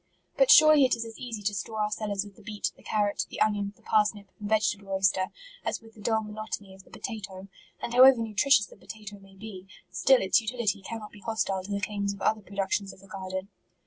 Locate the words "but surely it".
0.35-0.95